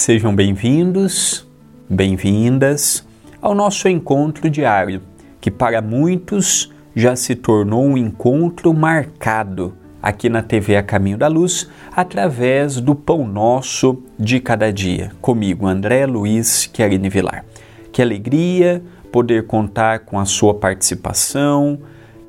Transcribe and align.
Sejam 0.00 0.34
bem-vindos, 0.34 1.46
bem-vindas 1.86 3.06
ao 3.38 3.54
nosso 3.54 3.86
encontro 3.86 4.48
diário, 4.48 5.02
que 5.38 5.50
para 5.50 5.82
muitos 5.82 6.72
já 6.96 7.14
se 7.14 7.34
tornou 7.34 7.84
um 7.84 7.98
encontro 7.98 8.72
marcado 8.72 9.74
aqui 10.02 10.30
na 10.30 10.40
TV 10.40 10.74
A 10.74 10.82
Caminho 10.82 11.18
da 11.18 11.28
Luz, 11.28 11.68
através 11.94 12.80
do 12.80 12.94
Pão 12.94 13.28
Nosso 13.28 14.02
de 14.18 14.40
cada 14.40 14.72
dia. 14.72 15.12
Comigo, 15.20 15.66
André 15.66 16.06
Luiz 16.06 16.64
Querini 16.64 17.10
Vilar. 17.10 17.44
Que 17.92 18.00
alegria 18.00 18.82
poder 19.12 19.46
contar 19.46 19.98
com 20.06 20.18
a 20.18 20.24
sua 20.24 20.54
participação, 20.54 21.78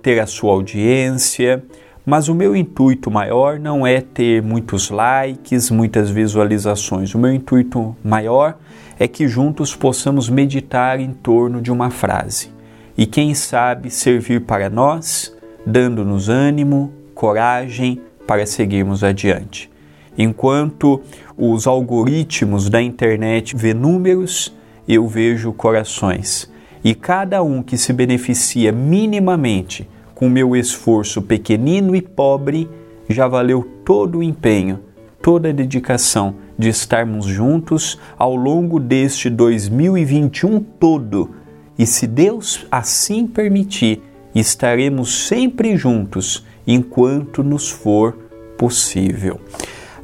ter 0.02 0.20
a 0.20 0.28
sua 0.28 0.52
audiência 0.52 1.64
mas 2.06 2.28
o 2.28 2.36
meu 2.36 2.56
intuito 2.56 3.12
maior 3.12 3.60
não 3.60 3.86
é 3.86 4.02
ter 4.02 4.42
muitos 4.42 4.90
likes, 4.90 5.70
muitas 5.70 6.10
visualizações. 6.10 7.14
O 7.14 7.20
meu 7.20 7.34
intuito 7.34 7.96
maior 8.04 8.58
é 9.00 9.08
que 9.08 9.28
juntos 9.28 9.76
possamos 9.76 10.30
meditar 10.30 11.00
em 11.00 11.12
torno 11.12 11.62
de 11.62 11.72
uma 11.72 11.90
frase 11.90 12.50
e, 12.98 13.06
quem 13.06 13.34
sabe, 13.34 13.90
servir 13.90 14.42
para 14.42 14.70
nós, 14.70 15.36
dando-nos 15.66 16.30
ânimo, 16.30 16.92
coragem 17.16 18.02
para 18.28 18.46
seguirmos 18.46 19.04
adiante. 19.04 19.70
Enquanto 20.18 21.02
os 21.38 21.66
algoritmos 21.66 22.70
da 22.70 22.82
internet 22.82 23.56
vê 23.56 23.74
números, 23.74 24.56
eu 24.88 25.08
vejo 25.08 25.54
corações. 25.54 26.52
E 26.84 26.94
cada 26.94 27.42
um 27.44 27.64
que 27.64 27.78
se 27.78 27.94
beneficia 27.94 28.72
minimamente 28.72 29.88
com 30.22 30.30
meu 30.30 30.56
esforço 30.56 31.20
pequenino 31.20 31.96
e 31.96 32.02
pobre, 32.02 32.70
já 33.10 33.28
valeu 33.28 33.68
todo 33.84 34.20
o 34.20 34.24
empenho, 34.24 34.80
toda 35.20 35.50
a 35.50 35.52
dedicação 35.52 36.36
de 36.56 36.70
estarmos 36.70 37.26
juntos 37.26 37.98
ao 38.20 38.36
longo 38.36 38.80
deste 38.80 39.32
2021 39.32 40.60
todo. 40.60 41.32
E 41.76 41.88
se 41.88 42.06
Deus 42.06 42.68
assim 42.70 43.26
permitir, 43.26 44.00
estaremos 44.36 45.26
sempre 45.26 45.76
juntos 45.76 46.46
enquanto 46.68 47.42
nos 47.42 47.72
for 47.72 48.16
possível. 48.60 49.42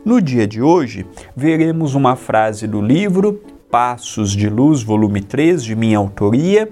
No 0.04 0.20
dia 0.20 0.48
de 0.48 0.64
hoje, 0.64 1.06
veremos 1.36 1.94
uma 1.94 2.16
frase 2.16 2.66
do 2.66 2.82
livro 2.82 3.40
Passos 3.70 4.32
de 4.32 4.50
Luz, 4.50 4.82
volume 4.82 5.22
3, 5.22 5.64
de 5.64 5.76
minha 5.76 6.00
autoria 6.00 6.68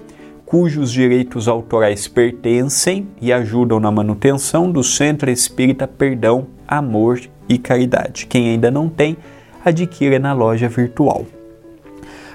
cujos 0.46 0.92
direitos 0.92 1.48
autorais 1.48 2.06
pertencem 2.06 3.08
e 3.20 3.32
ajudam 3.32 3.80
na 3.80 3.90
manutenção 3.90 4.70
do 4.70 4.82
Centro 4.84 5.28
Espírita 5.28 5.88
Perdão, 5.88 6.46
Amor 6.68 7.20
e 7.48 7.58
Caridade. 7.58 8.26
Quem 8.26 8.50
ainda 8.50 8.70
não 8.70 8.88
tem, 8.88 9.16
adquira 9.64 10.20
na 10.20 10.32
loja 10.32 10.68
virtual. 10.68 11.26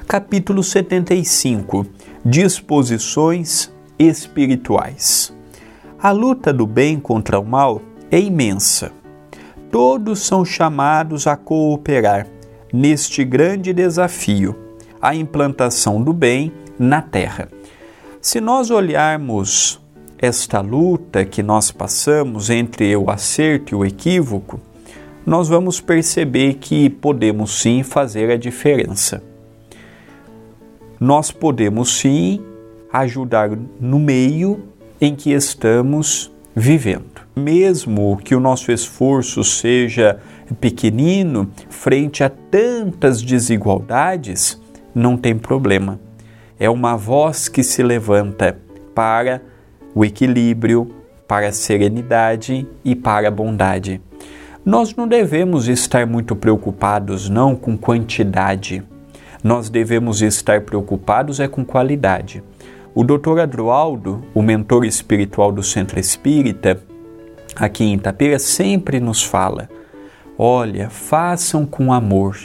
Capítulo 0.06 0.62
75 0.62 1.86
Disposições 2.26 3.74
espirituais. 3.98 5.34
A 5.98 6.12
luta 6.12 6.52
do 6.52 6.68
bem 6.68 7.00
contra 7.00 7.40
o 7.40 7.46
mal 7.46 7.82
é 8.12 8.20
imensa. 8.20 8.92
Todos 9.72 10.20
são 10.20 10.44
chamados 10.44 11.28
a 11.28 11.38
cooperar 11.38 12.28
neste 12.74 13.24
grande 13.24 13.72
desafio, 13.72 14.54
a 15.02 15.16
implantação 15.16 16.02
do 16.04 16.12
bem 16.12 16.52
na 16.78 17.02
Terra. 17.02 17.48
Se 18.22 18.40
nós 18.40 18.70
olharmos 18.70 19.82
esta 20.20 20.62
luta 20.62 21.26
que 21.26 21.42
nós 21.42 21.72
passamos 21.72 22.52
entre 22.52 22.96
o 22.96 23.10
acerto 23.10 23.74
e 23.74 23.76
o 23.76 23.84
equívoco, 23.84 24.60
nós 25.26 25.50
vamos 25.50 25.82
perceber 25.82 26.54
que 26.56 26.88
podemos 26.88 27.60
sim 27.60 27.82
fazer 27.82 28.30
a 28.30 28.38
diferença. 28.38 29.24
Nós 31.00 31.32
podemos 31.32 31.98
sim 31.98 32.40
ajudar 32.94 33.50
no 33.80 33.98
meio 33.98 34.66
em 35.02 35.16
que 35.16 35.32
estamos 35.32 36.32
vivendo. 36.56 37.22
Mesmo 37.36 38.18
que 38.24 38.36
o 38.36 38.40
nosso 38.40 38.72
esforço 38.72 39.44
seja 39.44 40.20
pequenino 40.60 41.50
frente 41.72 42.24
a 42.24 42.30
tantas 42.30 43.20
desigualdades, 43.20 44.62
não 44.94 45.18
tem 45.18 45.36
problema 45.36 46.00
é 46.62 46.70
uma 46.70 46.96
voz 46.96 47.50
que 47.50 47.64
se 47.64 47.82
levanta 47.82 48.56
para 48.94 49.42
o 49.96 50.06
equilíbrio, 50.06 50.94
para 51.28 51.48
a 51.48 51.52
serenidade 51.52 52.68
e 52.86 52.96
para 52.96 53.30
a 53.30 53.32
bondade. 53.32 54.00
Nós 54.64 54.96
não 54.96 55.08
devemos 55.08 55.68
estar 55.68 56.06
muito 56.06 56.36
preocupados 56.36 57.28
não 57.28 57.56
com 57.56 57.76
quantidade. 57.76 58.84
Nós 59.44 59.72
devemos 59.72 60.22
estar 60.22 60.62
preocupados 60.62 61.40
é 61.40 61.48
com 61.48 61.66
qualidade. 61.66 62.44
O 62.94 63.04
Dr. 63.04 63.40
Adroaldo, 63.40 64.24
o 64.32 64.44
mentor 64.44 64.86
espiritual 64.86 65.52
do 65.52 65.64
Centro 65.64 66.00
Espírita, 66.00 66.80
aqui 67.56 67.86
em 67.86 67.96
Itapira, 67.96 68.38
sempre 68.38 69.00
nos 69.00 69.24
fala: 69.24 69.68
olha, 70.38 70.92
façam 70.92 71.66
com 71.66 71.92
amor, 71.92 72.38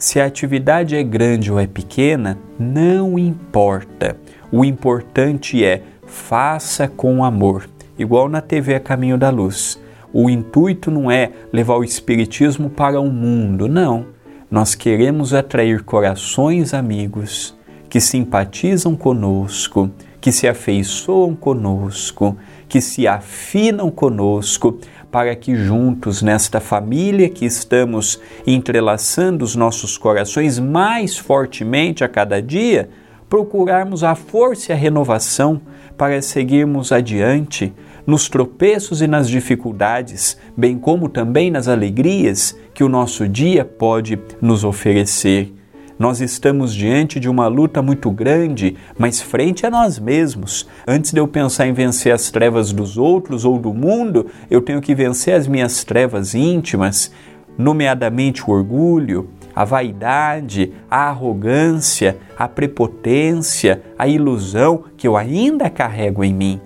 se 0.00 0.18
a 0.18 0.24
atividade 0.24 0.96
é 0.96 1.02
grande 1.02 1.52
ou 1.52 1.60
é 1.60 1.66
pequena, 1.66 2.38
não 2.58 3.18
importa. 3.18 4.16
O 4.50 4.64
importante 4.64 5.62
é 5.62 5.82
faça 6.06 6.88
com 6.88 7.22
amor, 7.22 7.68
igual 7.98 8.26
na 8.26 8.40
TV 8.40 8.74
A 8.74 8.80
Caminho 8.80 9.18
da 9.18 9.28
Luz. 9.28 9.78
O 10.10 10.30
intuito 10.30 10.90
não 10.90 11.10
é 11.10 11.30
levar 11.52 11.76
o 11.76 11.84
Espiritismo 11.84 12.70
para 12.70 12.98
o 12.98 13.10
mundo, 13.10 13.68
não. 13.68 14.06
Nós 14.50 14.74
queremos 14.74 15.34
atrair 15.34 15.82
corações 15.84 16.72
amigos 16.72 17.54
que 17.90 18.00
simpatizam 18.00 18.96
conosco, 18.96 19.90
que 20.18 20.32
se 20.32 20.48
afeiçoam 20.48 21.34
conosco, 21.34 22.38
que 22.66 22.80
se 22.80 23.06
afinam 23.06 23.90
conosco, 23.90 24.78
para 25.10 25.34
que 25.34 25.54
juntos, 25.56 26.22
nesta 26.22 26.60
família 26.60 27.28
que 27.28 27.44
estamos 27.44 28.20
entrelaçando 28.46 29.44
os 29.44 29.56
nossos 29.56 29.98
corações 29.98 30.58
mais 30.58 31.18
fortemente 31.18 32.04
a 32.04 32.08
cada 32.08 32.40
dia, 32.40 32.88
procurarmos 33.28 34.02
a 34.02 34.14
força 34.14 34.72
e 34.72 34.74
a 34.74 34.78
renovação 34.78 35.60
para 35.96 36.20
seguirmos 36.22 36.92
adiante 36.92 37.72
nos 38.06 38.28
tropeços 38.28 39.02
e 39.02 39.06
nas 39.06 39.28
dificuldades, 39.28 40.36
bem 40.56 40.78
como 40.78 41.08
também 41.08 41.50
nas 41.50 41.68
alegrias 41.68 42.56
que 42.74 42.82
o 42.82 42.88
nosso 42.88 43.28
dia 43.28 43.64
pode 43.64 44.18
nos 44.40 44.64
oferecer 44.64 45.52
nós 46.00 46.22
estamos 46.22 46.74
diante 46.74 47.20
de 47.20 47.28
uma 47.28 47.46
luta 47.46 47.82
muito 47.82 48.10
grande, 48.10 48.74
mas 48.98 49.20
frente 49.20 49.66
a 49.66 49.70
nós 49.70 49.98
mesmos. 49.98 50.66
Antes 50.88 51.12
de 51.12 51.20
eu 51.20 51.28
pensar 51.28 51.66
em 51.66 51.74
vencer 51.74 52.10
as 52.10 52.30
trevas 52.30 52.72
dos 52.72 52.96
outros 52.96 53.44
ou 53.44 53.58
do 53.58 53.74
mundo, 53.74 54.24
eu 54.50 54.62
tenho 54.62 54.80
que 54.80 54.94
vencer 54.94 55.34
as 55.34 55.46
minhas 55.46 55.84
trevas 55.84 56.34
íntimas, 56.34 57.12
nomeadamente 57.58 58.42
o 58.42 58.50
orgulho, 58.50 59.28
a 59.54 59.62
vaidade, 59.62 60.72
a 60.90 61.10
arrogância, 61.10 62.16
a 62.34 62.48
prepotência, 62.48 63.82
a 63.98 64.08
ilusão 64.08 64.84
que 64.96 65.06
eu 65.06 65.18
ainda 65.18 65.68
carrego 65.68 66.24
em 66.24 66.32
mim. 66.32 66.58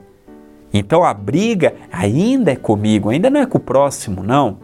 Então 0.73 1.03
a 1.03 1.13
briga 1.13 1.75
ainda 1.91 2.53
é 2.53 2.57
comigo, 2.57 3.11
ainda 3.11 3.29
não 3.29 3.41
é 3.41 3.47
com 3.47 3.59
o 3.59 3.61
próximo, 3.61 4.23
não. 4.23 4.59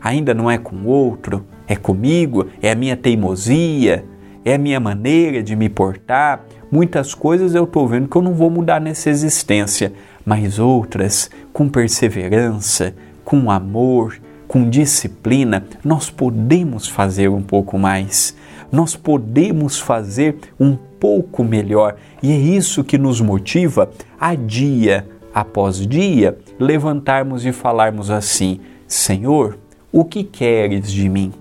Ainda 0.00 0.32
não 0.32 0.48
é 0.48 0.56
com 0.56 0.76
o 0.76 0.86
outro 0.86 1.44
é 1.66 1.76
comigo, 1.76 2.46
é 2.62 2.70
a 2.70 2.74
minha 2.74 2.96
teimosia, 2.96 4.04
é 4.44 4.54
a 4.54 4.58
minha 4.58 4.78
maneira 4.78 5.42
de 5.42 5.56
me 5.56 5.68
portar. 5.68 6.44
Muitas 6.70 7.14
coisas 7.14 7.54
eu 7.54 7.64
estou 7.64 7.88
vendo 7.88 8.08
que 8.08 8.16
eu 8.16 8.22
não 8.22 8.34
vou 8.34 8.50
mudar 8.50 8.80
nessa 8.80 9.10
existência, 9.10 9.92
mas 10.24 10.58
outras, 10.58 11.30
com 11.52 11.68
perseverança, 11.68 12.94
com 13.24 13.50
amor, 13.50 14.18
com 14.46 14.68
disciplina, 14.68 15.64
nós 15.84 16.10
podemos 16.10 16.86
fazer 16.86 17.28
um 17.28 17.42
pouco 17.42 17.78
mais. 17.78 18.36
Nós 18.70 18.94
podemos 18.96 19.78
fazer 19.78 20.36
um 20.58 20.76
pouco 20.76 21.44
melhor. 21.44 21.96
E 22.22 22.32
é 22.32 22.36
isso 22.36 22.84
que 22.84 22.98
nos 22.98 23.20
motiva 23.20 23.90
a 24.20 24.34
dia 24.34 25.06
após 25.34 25.86
dia 25.86 26.38
levantarmos 26.58 27.44
e 27.44 27.52
falarmos 27.52 28.10
assim: 28.10 28.60
Senhor, 28.86 29.58
o 29.92 30.04
que 30.04 30.24
queres 30.24 30.90
de 30.90 31.08
mim? 31.08 31.32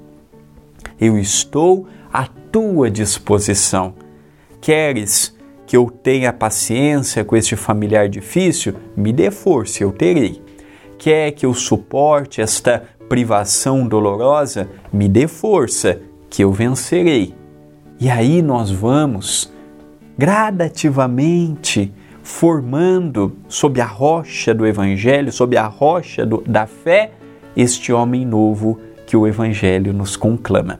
Eu 1.05 1.17
estou 1.17 1.85
à 2.11 2.25
tua 2.25 2.89
disposição. 2.89 3.95
Queres 4.61 5.37
que 5.67 5.75
eu 5.75 5.89
tenha 5.89 6.31
paciência 6.31 7.25
com 7.25 7.35
este 7.35 7.57
familiar 7.57 8.07
difícil? 8.07 8.75
Me 8.95 9.11
dê 9.11 9.29
força, 9.29 9.83
eu 9.83 9.91
terei. 9.91 10.41
Quer 10.97 11.31
que 11.31 11.45
eu 11.45 11.53
suporte 11.53 12.39
esta 12.39 12.83
privação 13.09 13.85
dolorosa? 13.85 14.69
Me 14.93 15.09
dê 15.09 15.27
força, 15.27 15.99
que 16.29 16.41
eu 16.41 16.53
vencerei. 16.53 17.35
E 17.99 18.09
aí 18.09 18.41
nós 18.41 18.71
vamos 18.71 19.51
gradativamente 20.17 21.93
formando 22.21 23.35
sob 23.49 23.81
a 23.81 23.85
rocha 23.85 24.53
do 24.53 24.65
Evangelho, 24.65 25.33
sob 25.33 25.57
a 25.57 25.67
rocha 25.67 26.25
do, 26.25 26.41
da 26.47 26.65
fé, 26.65 27.11
este 27.57 27.91
homem 27.91 28.25
novo 28.25 28.79
que 29.05 29.17
o 29.17 29.27
Evangelho 29.27 29.91
nos 29.91 30.15
conclama. 30.15 30.79